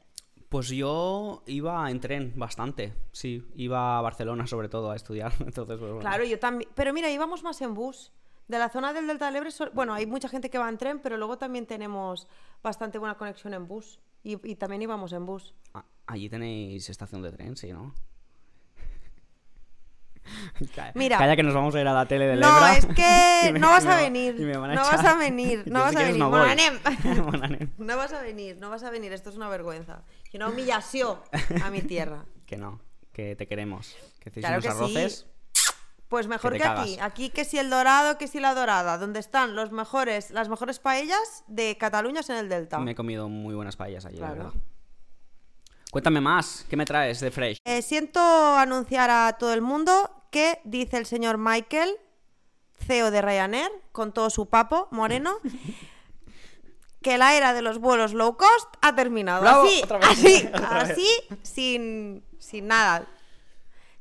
[0.48, 3.48] Pues yo iba en tren bastante, sí.
[3.56, 5.34] Iba a Barcelona sobre todo a estudiar.
[5.40, 6.00] Entonces, pues, bueno.
[6.00, 6.70] Claro, yo también.
[6.76, 8.12] Pero mira, íbamos más en bus.
[8.48, 11.00] De la zona del Delta del Ebre, bueno, hay mucha gente que va en tren,
[11.02, 12.28] pero luego también tenemos
[12.64, 14.00] bastante buena conexión en bus.
[14.24, 15.56] Y, y también íbamos en bus.
[15.74, 17.94] Ah, allí tenéis estación de tren, sí, ¿no?
[20.94, 21.18] Mira.
[21.18, 23.70] Calla que nos vamos a ir a la tele del No, es que me- no
[23.70, 24.96] vas a venir, no echar.
[24.98, 26.82] vas a venir, Yo no si vas a venir.
[27.78, 29.14] no vas a venir, no vas a venir.
[29.14, 30.04] Esto es una vergüenza.
[30.32, 31.18] Y una humillación
[31.64, 32.26] a mi tierra.
[32.46, 32.80] Que no,
[33.12, 33.96] que te queremos.
[34.20, 34.76] Que hacéis Claro que sí.
[34.78, 35.26] arroces.
[36.08, 36.98] Pues mejor te que, aquí.
[37.02, 38.98] Aquí que si el dorado, que si la dorada.
[38.98, 42.80] Donde están los mejores, las mejores paellas de Cataluña es en el Delta.
[42.80, 44.52] Me he comido muy buenas paellas allí, la verdad.
[45.92, 47.58] Cuéntame más, ¿qué me traes de Fresh?
[47.66, 49.92] Eh, siento anunciar a todo el mundo
[50.30, 51.98] que dice el señor Michael,
[52.86, 55.38] CEO de Ryanair, con todo su papo moreno,
[57.02, 59.42] que la era de los vuelos low cost ha terminado.
[59.42, 59.64] ¡Bravo!
[59.64, 61.08] Así, así, así,
[61.42, 63.08] sin, sin nada.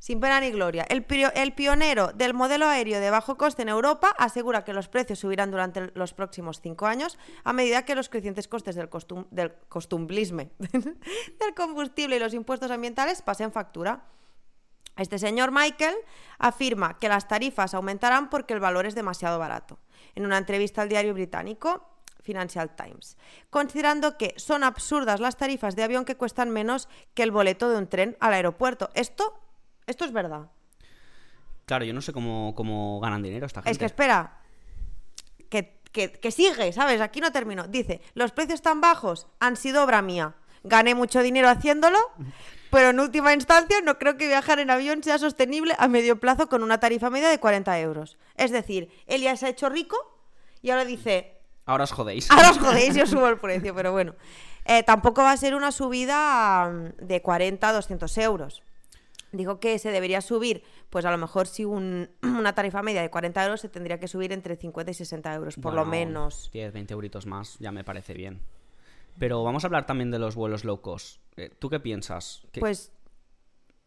[0.09, 0.87] Sin pena ni gloria.
[0.89, 4.87] El, pio- el pionero del modelo aéreo de bajo coste en Europa asegura que los
[4.87, 9.27] precios subirán durante los próximos cinco años a medida que los crecientes costes del, costum-
[9.29, 14.01] del costumbrisme, del combustible y los impuestos ambientales pasen factura.
[14.97, 15.93] Este señor Michael
[16.39, 19.77] afirma que las tarifas aumentarán porque el valor es demasiado barato.
[20.15, 21.87] En una entrevista al diario británico
[22.23, 23.15] Financial Times,
[23.51, 27.77] considerando que son absurdas las tarifas de avión que cuestan menos que el boleto de
[27.77, 28.89] un tren al aeropuerto.
[28.95, 29.39] Esto,
[29.89, 30.47] esto es verdad.
[31.65, 33.71] Claro, yo no sé cómo, cómo ganan dinero esta gente.
[33.71, 34.39] Es que espera,
[35.49, 37.01] que, que- que sigue, ¿sabes?
[37.01, 37.67] Aquí no termino.
[37.67, 40.35] Dice, los precios tan bajos han sido obra mía.
[40.63, 41.97] Gané mucho dinero haciéndolo,
[42.71, 46.49] pero en última instancia no creo que viajar en avión sea sostenible a medio plazo
[46.49, 48.17] con una tarifa media de 40 euros.
[48.35, 49.97] Es decir, él ya se ha hecho rico
[50.61, 52.29] y ahora dice, Ahora os jodéis.
[52.31, 54.15] ahora os jodéis, yo subo el precio, pero bueno.
[54.65, 58.63] Eh, tampoco va a ser una subida mm, de 40 a 200 euros.
[59.31, 63.09] Digo que se debería subir, pues a lo mejor si un- una tarifa media de
[63.11, 66.49] 40 euros se tendría que subir entre 50 y 60 euros, por lo menos.
[66.51, 68.41] 10, 20 euritos más, ya me parece bien.
[69.17, 71.19] Pero vamos a hablar también de los vuelos low cost.
[71.35, 72.91] Eh, ¿Tú qué piensas que- Pues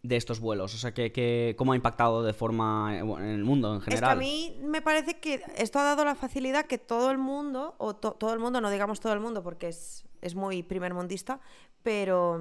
[0.02, 0.74] de estos vuelos?
[0.74, 3.90] O sea, que, que- ¿cómo ha impactado de forma en el mundo en es que
[3.92, 4.10] general?
[4.10, 7.94] a mí me parece que esto ha dado la facilidad que todo el mundo, o
[7.96, 11.40] to- todo el mundo, no digamos todo el mundo porque es, es muy primer mundista,
[11.82, 12.40] pero,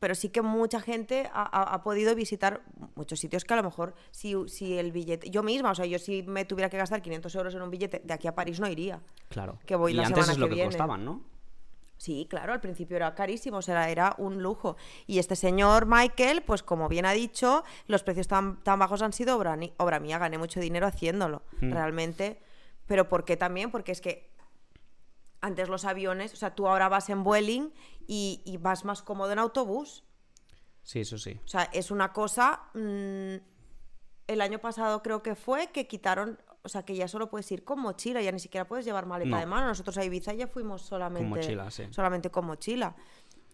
[0.00, 2.62] pero sí que mucha gente ha, ha- ha podido visitar
[2.94, 5.98] muchos sitios que a lo mejor si, si el billete, yo misma, o sea, yo
[5.98, 8.68] si me tuviera que gastar 500 euros en un billete de aquí a París no
[8.68, 9.00] iría.
[9.28, 9.58] Claro.
[9.66, 11.22] que voy y la antes semana es lo que costaban, ¿no?
[11.98, 14.76] Sí, claro, al principio era carísimo, o sea, era un lujo.
[15.06, 19.14] Y este señor Michael, pues como bien ha dicho, los precios tan, tan bajos han
[19.14, 21.72] sido obra, obra mía, gané mucho dinero haciéndolo, Mm.
[21.72, 22.38] realmente.
[22.86, 23.70] Pero ¿por qué también?
[23.70, 24.30] Porque es que
[25.46, 27.70] antes los aviones, o sea, tú ahora vas en Vueling
[28.06, 30.04] y, y vas más cómodo en autobús.
[30.82, 31.38] Sí, eso sí.
[31.44, 32.62] O sea, es una cosa...
[32.74, 33.36] mm,
[34.28, 36.38] el año pasado creo que fue que quitaron...
[36.62, 39.30] O sea, que ya solo puedes ir con mochila, ya ni siquiera puedes llevar maleta
[39.30, 39.38] No.
[39.38, 39.68] de mano.
[39.68, 41.84] Nosotros a Ibiza ya fuimos solamente mochila, sí.
[41.90, 42.96] solamente con mochila.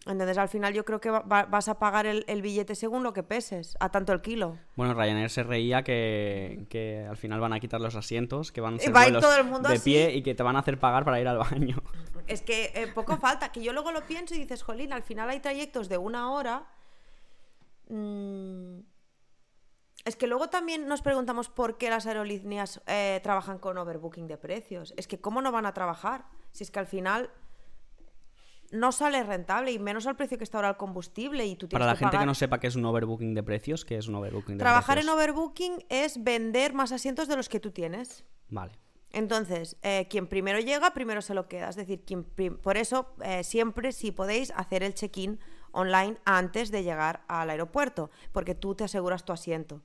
[0.05, 3.03] Entonces, al final yo creo que va- va- vas a pagar el, el billete según
[3.03, 4.57] lo que peses, a tanto el kilo.
[4.75, 8.75] Bueno, Ryanair se reía que, que al final van a quitar los asientos, que van
[8.75, 9.91] a ser va todo el mundo de así.
[9.91, 11.77] pie y que te van a hacer pagar para ir al baño.
[12.27, 15.29] Es que eh, poco falta, que yo luego lo pienso y dices, jolín, al final
[15.29, 16.65] hay trayectos de una hora.
[17.89, 18.79] Mm,
[20.05, 24.37] Es que luego también nos preguntamos por qué las aerolíneas eh, trabajan con overbooking de
[24.37, 24.93] precios.
[24.97, 27.29] Es que cómo no van a trabajar si es que al final
[28.73, 31.79] no sale rentable y menos al precio que está ahora el combustible y tú tienes
[31.79, 34.07] Para la que gente que no sepa qué es un overbooking de precios, ¿qué es
[34.07, 38.25] un overbooking de Trabajar en overbooking es vender más asientos de los que tú tienes.
[38.49, 38.73] Vale.
[39.11, 41.69] Entonces, eh, quien primero llega, primero se lo queda.
[41.69, 45.39] Es decir, quien prim- por eso eh, siempre, si podéis, hacer el check-in
[45.71, 49.81] online antes de llegar al aeropuerto, porque tú te aseguras tu asiento.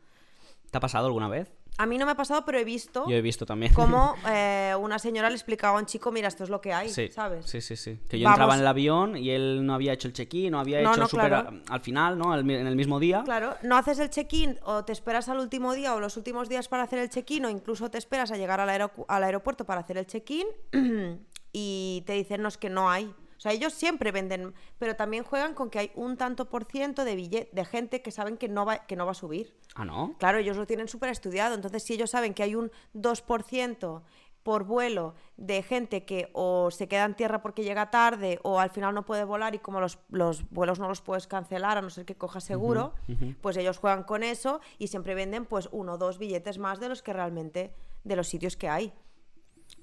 [0.71, 1.53] ¿Te ha pasado alguna vez?
[1.77, 3.73] A mí no me ha pasado, pero he visto Yo he visto también.
[3.73, 6.89] cómo eh, una señora le explicaba a un chico, mira, esto es lo que hay,
[6.89, 7.47] Sí, ¿sabes?
[7.47, 8.01] Sí, sí, sí.
[8.09, 8.37] Que yo Vamos.
[8.37, 11.01] entraba en el avión y él no había hecho el check-in, no había No, hecho
[11.03, 11.51] no, super- claro.
[11.69, 12.37] al final, ¿no?
[12.37, 13.23] En el mismo día.
[13.25, 16.67] Claro, no haces el check-in o te esperas al último día o los últimos días
[16.69, 19.81] para hacer el check-in o incluso te esperas a llegar al, aeropu- al aeropuerto para
[19.83, 20.47] hacer el check-in
[21.53, 23.15] y te dicen no, es que no hay.
[23.39, 27.05] O sea, ellos siempre venden, pero también juegan con que hay un tanto por ciento
[27.05, 29.55] de, billet de gente que saben que no va, que no va a subir.
[29.77, 30.17] Ah, ¿no?
[30.19, 31.55] Claro, ellos lo tienen súper estudiado.
[31.55, 34.03] Entonces, si ellos saben que hay un 2%
[34.43, 38.71] por vuelo de gente que o se queda en tierra porque llega tarde o al
[38.71, 41.91] final no puede volar y como los, los vuelos no los puedes cancelar a no
[41.91, 42.95] ser que cojas seguro,
[43.41, 46.89] pues ellos juegan con eso y siempre venden pues uno o dos billetes más de
[46.89, 47.75] los que realmente,
[48.05, 48.95] de los sitios que hay.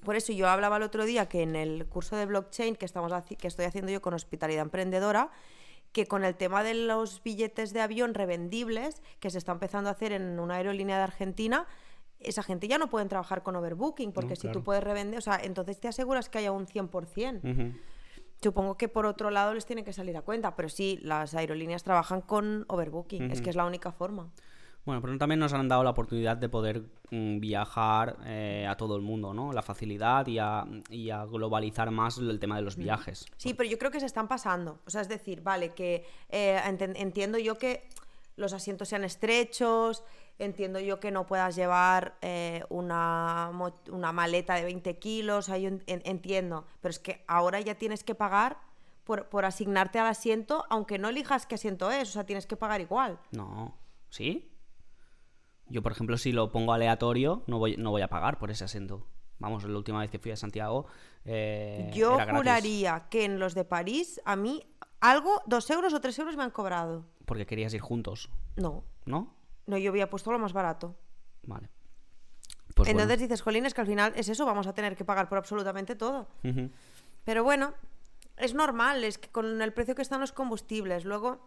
[0.06, 3.12] Por eso yo hablaba el otro día que en el curso de blockchain que, estamos
[3.40, 5.32] que estoy haciendo yo con Hospitalidad Emprendedora,
[5.90, 9.94] que con el tema de los billetes de avión revendibles que se está empezando a
[9.94, 11.66] hacer en una aerolínea de Argentina,
[12.20, 15.22] esa gente ya no pueden trabajar con overbooking, porque No, si tú puedes revender, o
[15.22, 17.40] sea, entonces te aseguras que haya un 100%.
[17.42, 17.76] Ujú.
[18.40, 21.82] Supongo que por otro lado les tiene que salir a cuenta, pero sí, las aerolíneas
[21.82, 24.30] trabajan con overbooking, es que es la única forma.
[24.86, 28.96] Bueno, pero también nos han dado la oportunidad de poder mm, viajar eh, a todo
[28.96, 29.52] el mundo, ¿no?
[29.52, 33.26] La facilidad y a, y a globalizar más el tema de los viajes.
[33.36, 34.78] Sí, pero yo creo que se están pasando.
[34.86, 37.88] O sea, es decir, vale, que eh, entiendo yo que
[38.36, 40.04] los asientos sean estrechos,
[40.38, 43.50] entiendo yo que no puedas llevar eh, una,
[43.90, 48.14] una maleta de 20 kilos, ahí en- entiendo, pero es que ahora ya tienes que
[48.14, 48.58] pagar
[49.04, 52.56] por, por asignarte al asiento, aunque no elijas qué asiento es, o sea, tienes que
[52.56, 53.18] pagar igual.
[53.32, 53.74] No.
[54.10, 54.52] ¿Sí?
[55.68, 58.64] Yo, por ejemplo, si lo pongo aleatorio, no voy, no voy a pagar por ese
[58.64, 59.06] asiento.
[59.38, 60.86] Vamos, la última vez que fui a Santiago.
[61.24, 64.64] eh, yo era gratis, juraría que en los de París, a mí,
[65.00, 67.04] algo, dos euros o tres euros me han cobrado.
[67.24, 69.34] Porque querías ir juntos, No, ¿no?
[69.66, 70.94] no, yo había puesto lo más barato.
[71.42, 71.68] Vale.
[72.74, 73.00] Pues bueno.
[73.02, 75.38] Entonces dices, Jolín, es que al final es eso, vamos a tener que pagar por
[75.38, 76.28] absolutamente todo.
[77.24, 77.74] Pero bueno,
[78.36, 81.40] es normal, es que con el precio que están los combustibles, luego,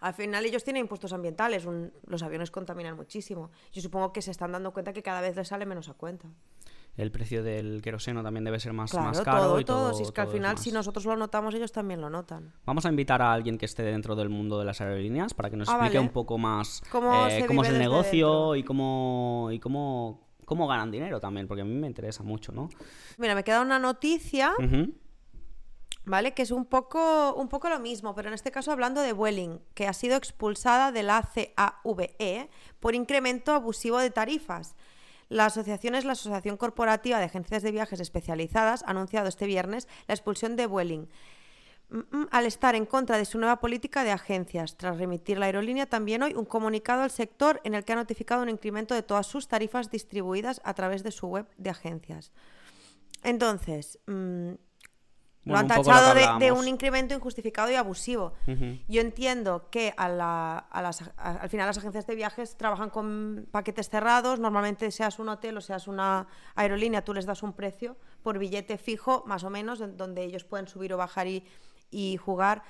[0.00, 3.50] al final ellos tienen impuestos ambientales, un- los aviones contaminan muchísimo.
[3.72, 6.28] Yo supongo que se están dando cuenta que cada vez les sale menos a cuenta.
[6.96, 9.38] El precio del queroseno también debe ser más, Claro, más caro.
[9.44, 9.90] todo, y todo.
[9.90, 9.94] todo.
[9.94, 12.52] Si es que al final, si nosotros lo notamos, ellos también lo notan.
[12.64, 15.56] Vamos a invitar a alguien que esté dentro del mundo de las aerolíneas para que
[15.56, 16.08] nos Ah, explique vale.
[16.08, 18.56] un poco más Cómo eh, cómo es el negocio dentro.
[18.56, 22.68] y cómo y cómo cómo ganan dinero también, porque a mí me interesa mucho, ¿no?
[23.18, 24.54] Mira, me queda una noticia.
[26.08, 26.32] ¿Vale?
[26.32, 29.60] Que es un poco, un poco lo mismo, pero en este caso hablando de Vueling,
[29.74, 34.74] que ha sido expulsada de la CAVE por incremento abusivo de tarifas.
[35.28, 39.86] La asociación es la Asociación Corporativa de Agencias de Viajes Especializadas, ha anunciado este viernes
[40.06, 41.08] la expulsión de Vueling.
[41.90, 45.46] mm, mm, al estar en contra de su nueva política de agencias, tras remitir la
[45.46, 49.02] aerolínea también hoy un comunicado al sector en el que ha notificado un incremento de
[49.02, 52.30] todas sus tarifas distribuidas a través de su web de agencias.
[53.22, 53.98] Entonces,
[55.48, 58.34] mm, lo han lo tachado de, un incremento injustificado y abusivo.
[58.88, 62.90] Yo entiendo que a la- a las- a- al final las agencias de viajes trabajan
[62.90, 67.52] con paquetes cerrados, normalmente seas un hotel o seas una aerolínea, tú les das un
[67.52, 71.44] precio por billete fijo, más o menos, en donde ellos pueden subir o bajar y,
[71.90, 72.62] y jugar.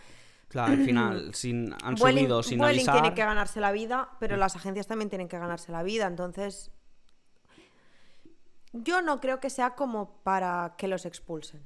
[0.48, 2.94] Claro, al final sin han Vueling- subido sin Vueling avisar.
[3.02, 6.70] tiene que ganarse la vida, pero las agencias también tienen que ganarse la vida, entonces
[8.72, 11.62] yo no creo que sea como para que los expulsen.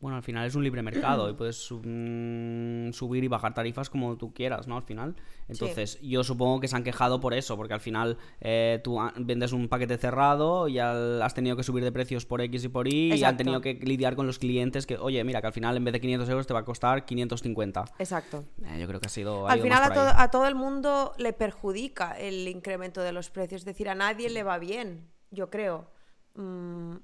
[0.00, 3.90] Bueno, al final es un libre mercado y puedes sub- mm, subir y bajar tarifas
[3.90, 4.76] como tú quieras, ¿no?
[4.78, 5.14] Al final.
[5.46, 9.52] Entonces, yo supongo que se han quejado por eso, porque al final eh, tú vendes
[9.52, 12.88] un paquete cerrado y al- has tenido que subir de precios por X y por
[12.88, 15.76] Y y han tenido que lidiar con los clientes que, oye, mira, que al final
[15.76, 17.84] en vez de 500 euros te va a costar 550.
[17.98, 18.44] Exacto.
[18.64, 19.46] Eh, yo creo que ha sido.
[19.48, 23.64] ha Al final a todo el mundo le perjudica el incremento de los precios, es
[23.66, 25.90] decir, a nadie le va bien, yo creo.
[26.36, 26.94] Mm,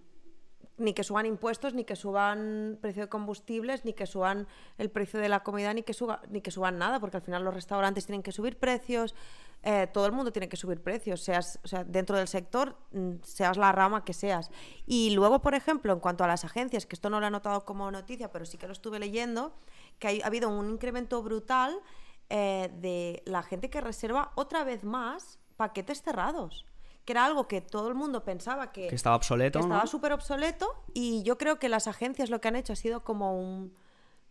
[0.79, 4.47] ni que suban impuestos, ni que suban precio de combustibles, ni que suban
[4.79, 7.45] el precio de la comida, ni que, suba, ni que suban nada, porque al final
[7.45, 9.15] los restaurantes tienen que subir precios,
[9.63, 13.15] eh, todo el mundo tiene que subir precios, seas, o sea, dentro del sector, mm,
[13.23, 14.51] seas la rama que seas.
[14.87, 17.65] Y luego, por ejemplo, en cuanto a las agencias, que esto no lo he notado
[17.65, 19.55] como noticia, pero sí que lo estuve leyendo,
[19.99, 21.81] que hay- ha habido un incremento brutal
[22.29, 26.67] eh, de la gente que reserva otra vez más paquetes cerrados,
[27.07, 29.87] que era algo que todo el mundo pensaba que, Que estaba obsoleto, que estaba ¿no?
[29.87, 33.39] súper obsoleto y yo creo que las agencias lo que han hecho ha sido como
[33.41, 33.73] un,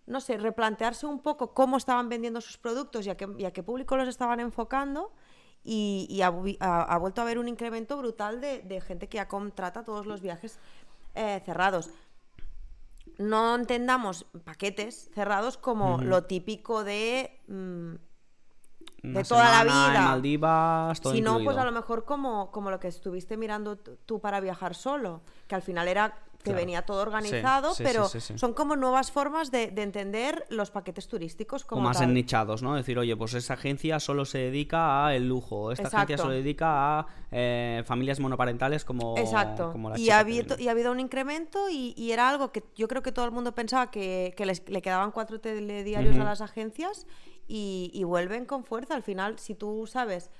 [0.06, 3.52] no sé, replantearse un poco cómo estaban vendiendo sus productos y a qué, y a
[3.54, 5.12] qué público los estaban enfocando
[5.64, 9.08] y, y ha, vi- ha- ha vuelto a haber un incremento brutal de, de gente
[9.10, 10.60] que ya contrata todos los viajes
[11.16, 11.90] eh, cerrados.
[13.18, 17.40] No entendamos paquetes cerrados como lo típico de...
[17.48, 17.96] mm,
[19.12, 19.96] Una de toda la vida.
[19.98, 23.78] En Maldivas, todo si no, pues a lo mejor como, como lo que estuviste mirando
[23.78, 26.58] tú para viajar solo, que al final era que Claro.
[26.62, 28.38] venía todo organizado, sí, pero sí, sí, sí.
[28.38, 32.12] son como nuevas formas de, de entender los paquetes turísticos o como más tal.
[32.12, 32.76] ennichados, ¿no?
[32.76, 36.22] Decir, oye, pues esa agencia solo se dedica a el lujo, esta agencia Exacto.
[36.22, 39.72] solo dedica a eh, familias monoparentales como, Exacto.
[39.72, 42.52] como la y, chica ha habido, y ha habido un incremento y, y era algo
[42.52, 46.16] que yo creo que todo el mundo pensaba que, que les, le quedaban cuatro telediarios
[46.16, 47.08] a las agencias
[47.48, 48.96] y, y vuelven con fuerza.
[48.96, 50.32] Al final, si tú sabes,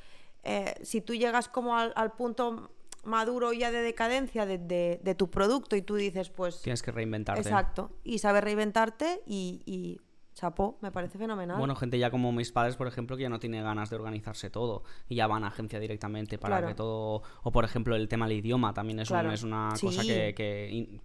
[0.44, 2.70] eh, si tú llegas como al, al punto
[3.04, 6.62] maduro ya de decadencia de, de- de tu producto y tú dices, pues...
[6.64, 7.42] Tienes que reinventarte.
[7.42, 7.92] Exacto.
[8.04, 10.00] Y sabes reinventarte y, y
[10.34, 11.58] chapó, me parece fenomenal.
[11.60, 14.50] Bueno, gente ya como mis padres, por ejemplo, que ya no tiene ganas de organizarse
[14.50, 16.68] todo y ya van a agencia directamente para Claro.
[16.68, 17.22] que todo...
[17.44, 19.32] O por ejemplo, el tema del idioma también es, un- Claro.
[19.32, 21.00] es una cosa que-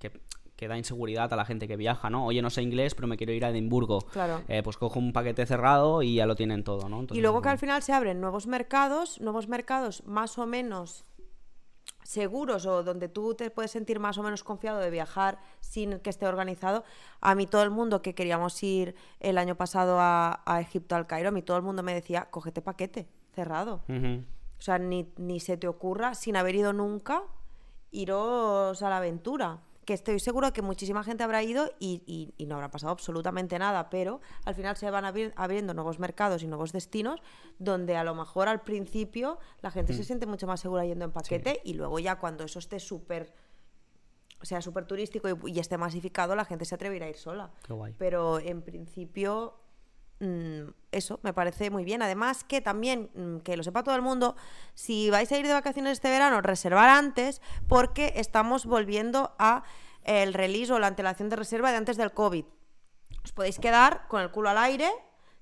[0.60, 2.26] que da inseguridad a la gente que viaja, ¿no?
[2.26, 4.02] Oye, no sé inglés, pero me quiero ir a Edimburgo.
[4.12, 4.42] Claro.
[4.46, 7.00] Eh, pues cojo un paquete cerrado y ya lo tienen todo, ¿no?
[7.00, 11.04] Entonces, Y luego que al final se abren nuevos mercados, nuevos mercados más o menos
[12.02, 16.10] seguros o donde tú te puedes sentir más o menos confiado de viajar sin que
[16.10, 16.84] esté organizado.
[17.22, 21.06] A mí todo el mundo que queríamos ir el año pasado a, a Egipto, al
[21.06, 23.80] Cairo, a mí todo el mundo me decía, cógete paquete, cerrado.
[23.88, 27.22] O sea, ni, ni se te ocurra, sin haber ido nunca,
[27.92, 29.60] iros a la aventura.
[29.90, 33.58] Que estoy seguro que muchísima gente habrá ido y, y- y no habrá pasado absolutamente
[33.58, 37.20] nada, pero al final se van abri- abriendo nuevos mercados y nuevos destinos
[37.58, 39.96] donde a lo mejor al principio la gente Mm.
[39.96, 43.34] se siente mucho más segura yendo en paquete y luego ya cuando eso esté súper,
[44.42, 47.50] sea, súper turístico y, y esté masificado, la gente se atreverá a ir sola.
[47.66, 47.92] Qué guay.
[47.98, 49.59] Pero en principio, mm,
[50.92, 52.02] eso me parece muy bien.
[52.02, 54.36] Además, que también, mm, que lo sepa todo el mundo,
[54.74, 59.64] si vais a ir de vacaciones este verano, reservar antes, porque estamos volviendo a
[60.04, 62.44] el release o la antelación de reserva de antes del COVID.
[63.24, 64.90] Os podéis quedar con el culo al aire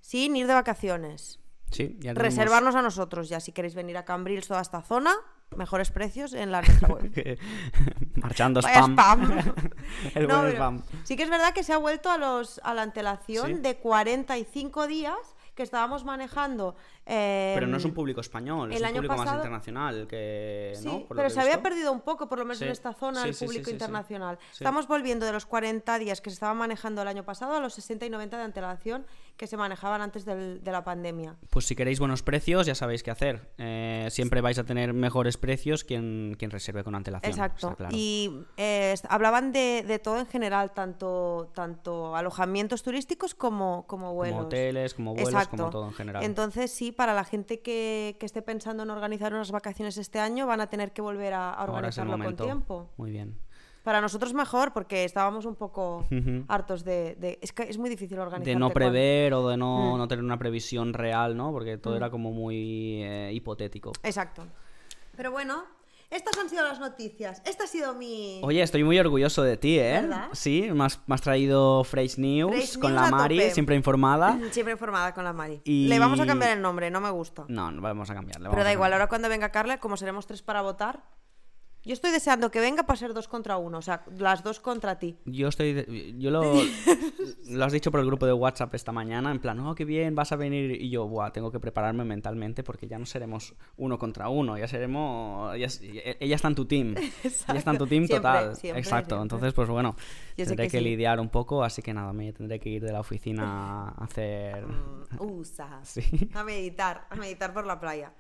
[0.00, 1.40] sin ir de vacaciones.
[1.70, 5.14] Sí, ya Reservarnos a nosotros ya si queréis venir a Cambrils toda esta zona,
[5.56, 7.10] mejores precios en la nuestra web.
[8.16, 8.92] Marchando Vaya spam.
[8.92, 9.54] spam.
[10.14, 10.82] El No, buen spam.
[11.04, 13.54] Sí que es verdad que se ha vuelto a los a la antelación Sí.
[13.54, 15.16] de 45 días
[15.54, 16.76] que estábamos manejando.
[17.04, 20.06] eh, Pero no es un público español, es el un año público más pasado- internacional
[20.06, 20.72] que...
[20.76, 21.02] Sí, ¿no?
[21.08, 23.36] Pero que se había perdido un poco, por lo menos en esta zona, Sí, el
[23.36, 24.38] público internacional.
[24.52, 27.74] Estamos volviendo de los 40 días que se estaban manejando el año pasado a los
[27.74, 29.04] 60 y 90 de antelación
[29.38, 31.36] que se manejaban antes del- de la pandemia.
[31.48, 33.48] Pues si queréis buenos precios, ya sabéis qué hacer.
[33.56, 37.30] Eh, siempre vais a tener mejores precios quien, quien reserve con antelación.
[37.32, 37.74] Exacto.
[37.76, 37.96] claro.
[37.96, 44.36] Y eh, hablaban de, de todo en general, tanto, tanto alojamientos turísticos como, como vuelos.
[44.36, 45.56] Como hoteles, como vuelos, Exacto.
[45.56, 46.22] como todo en general.
[46.24, 50.46] Entonces, sí, para la gente que, que esté pensando en organizar unas vacaciones este año,
[50.46, 52.90] van a tener que volver a, organizarlo con tiempo.
[52.96, 53.38] Muy bien.
[53.82, 56.44] Para nosotros mejor, porque estábamos un poco Ujú.
[56.48, 58.52] hartos de, de- Es que es muy difícil organizar.
[58.52, 59.98] De no prever o de no, Mm.
[59.98, 61.52] no tener una previsión real, ¿no?
[61.52, 63.92] Porque todo era como muy eh, hipotético.
[64.02, 64.44] Exacto.
[65.16, 65.64] Pero bueno,
[66.10, 67.40] estas han sido las noticias.
[67.46, 68.40] Esta ha sido mi...
[68.44, 70.00] Oye, estoy muy orgulloso de ti, ¿eh?
[70.02, 70.28] ¿Verdad?
[70.32, 73.50] Sí, me has, me has traído Fresh News Fresh con News la Mari, tope.
[73.52, 74.38] siempre informada.
[74.50, 75.60] Siempre informada con la Mari.
[75.64, 77.44] Y- Le vamos a cambiar el nombre, no me gusta.
[77.48, 78.50] No, no vamos a cambiarle.
[78.50, 81.02] Pero da igual, ahora cuando venga Carla, como seremos tres para votar,
[81.88, 84.98] yo estoy deseando que venga para ser dos contra uno, o sea, las dos contra
[84.98, 85.16] ti.
[85.24, 86.14] Yo estoy.
[86.18, 86.42] Yo lo.
[87.50, 90.14] lo has dicho por el grupo de WhatsApp esta mañana, en plan, oh, qué bien,
[90.14, 90.70] vas a venir.
[90.80, 94.68] Y yo, buah, tengo que prepararme mentalmente porque ya no seremos uno contra uno, ya
[94.68, 95.56] seremos.
[95.56, 96.94] es- ella está en tu team.
[96.96, 98.56] Ella está en tu team Siempre, total.
[98.56, 99.16] siempre, Exacto.
[99.16, 99.22] siempre.
[99.22, 99.96] Entonces, pues bueno,
[100.36, 100.84] Yo tendré que que, sí.
[100.84, 104.66] lidiar un poco, así que nada, me tendré que ir de la oficina a hacer.
[104.66, 105.80] Mm, Usa.
[105.84, 106.02] Sí.
[106.34, 108.12] A meditar, a meditar por la playa.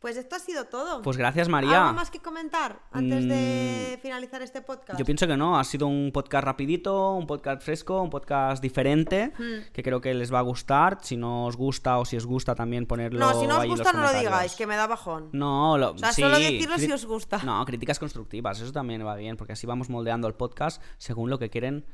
[0.00, 1.02] Pues esto ha sido todo.
[1.02, 1.82] Pues gracias, María.
[1.88, 4.96] ¿Algo más que comentar antes de finalizar este podcast?
[4.96, 9.32] Yo pienso que no, ha sido un podcast rapidito, un podcast fresco, un podcast diferente,
[9.36, 9.72] Hmm.
[9.72, 10.98] que creo que les va a gustar.
[11.02, 13.68] Si no os gusta o si os gusta también ponerlo No, si no os ahí
[13.70, 15.30] gusta no lo digáis, que me da bajón.
[15.32, 17.38] No, lo, O sea, sí, solo decirlo cri- si os gusta.
[17.42, 21.40] No, críticas constructivas, eso también va bien, porque así vamos moldeando el podcast según lo
[21.40, 21.84] que quieren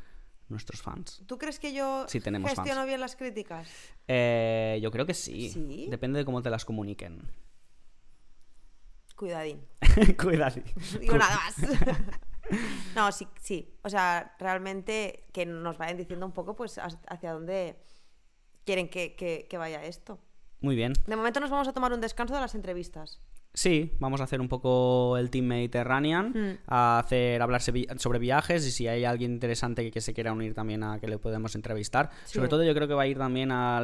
[0.51, 1.23] nuestros fans.
[1.27, 2.87] ¿Tú crees que yo Sí, tenemos gestiono fans.
[2.87, 3.67] bien las críticas?
[4.09, 5.49] Eh, yo creo que sí.
[5.49, 5.87] ¿Sí?
[5.91, 7.23] Depende de cómo te las comuniquen.
[9.25, 9.61] Cuidadín.
[10.21, 10.57] Cuidado.
[10.93, 11.57] No digo nada más.
[12.95, 13.75] no, sí, sí.
[13.83, 17.79] O sea, realmente que nos vayan diciendo un poco pues hacia dónde
[18.67, 20.19] quieren que, que- que vaya esto.
[20.61, 20.93] Muy bien.
[21.07, 23.19] De momento nos vamos a tomar un descanso de las entrevistas.
[23.57, 26.59] Sí, vamos a hacer un poco el Team Mediterranean, Mm.
[26.67, 30.83] a hacer hablar sobre viajes y si hay alguien interesante que, se quiera unir también
[30.83, 32.11] a que le podemos entrevistar.
[32.25, 32.35] Sí.
[32.35, 33.79] Sobre todo yo creo que va a ir también a,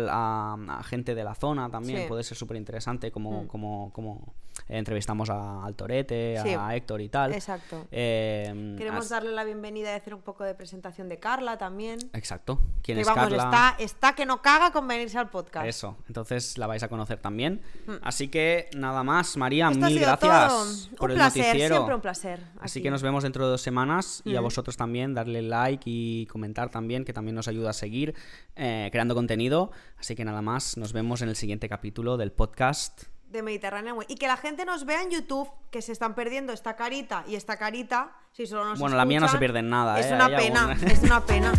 [0.54, 2.08] a gente de la zona también, Sí.
[2.08, 3.46] puede ser súper interesante como, Mm.
[3.46, 4.34] como, como
[4.70, 6.54] entrevistamos a Altorete, Sí.
[6.58, 7.32] a Héctor y tal.
[7.34, 7.86] Exacto.
[7.90, 11.98] Eh, Queremos darle la bienvenida y hacer un poco de presentación de Carla también.
[12.12, 12.60] Exacto.
[12.82, 13.44] ¿Quién Que es vamos, Carla?
[13.44, 15.66] está, está que no caga con venirse al podcast.
[15.66, 17.60] Eso, entonces la vais a conocer también.
[18.02, 19.68] Así que nada más, María.
[19.70, 20.96] Esto mil gracias todo.
[20.96, 21.74] por un el placer, noticiero.
[21.76, 22.40] siempre un placer.
[22.60, 24.44] Así que nos vemos dentro de dos semanas y a Mm.
[24.44, 28.14] vosotros también darle like y comentar también, que también nos ayuda a seguir
[28.56, 29.70] eh, creando contenido.
[29.98, 33.04] Así que nada más, nos vemos en el siguiente capítulo del podcast.
[33.30, 34.06] De Mediterráneo Way.
[34.10, 37.36] Y que la gente nos vea en YouTube, que se están perdiendo esta carita y
[37.36, 40.14] esta carita, si solo nos Bueno, la mía no se pierde en nada, Es ¿eh?
[40.14, 41.52] una Hay pena, alguna- es una pena.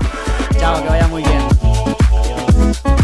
[0.58, 2.97] Chao, que vaya muy bien.